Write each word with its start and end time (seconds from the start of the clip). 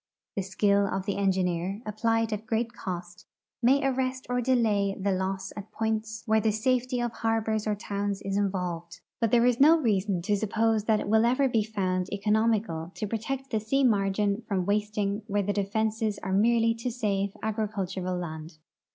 The 0.35 0.41
skill 0.41 0.87
of 0.87 1.05
the 1.05 1.15
engineer, 1.15 1.79
applied 1.85 2.33
at 2.33 2.47
great 2.47 2.73
cost, 2.73 3.27
may 3.61 3.85
arrest 3.85 4.25
or 4.31 4.41
dela}' 4.41 4.95
the 4.99 5.11
loss 5.11 5.53
at 5.55 5.71
points 5.71 6.23
where 6.25 6.41
the 6.41 6.49
safety 6.51 6.99
of 6.99 7.11
harbors 7.11 7.67
or 7.67 7.75
towns 7.75 8.19
is 8.23 8.35
involved, 8.35 9.01
but 9.19 9.29
tliere 9.29 9.47
is 9.47 9.59
no 9.59 9.77
reason 9.77 10.23
to 10.23 10.35
suppose 10.35 10.85
that 10.85 10.99
it 11.01 11.07
will 11.07 11.23
ever 11.23 11.47
be 11.47 11.63
found 11.63 12.11
economical 12.11 12.91
to 12.95 13.05
protect 13.05 13.51
the 13.51 13.59
sea 13.59 13.83
margin 13.83 14.41
from 14.47 14.65
wasting 14.65 15.21
where 15.27 15.43
the 15.43 15.53
defenses 15.53 16.17
are 16.23 16.33
merel}'' 16.33 16.75
to 16.79 16.89
save 16.89 17.37
agricultural 17.43 18.17
land. 18.17 18.57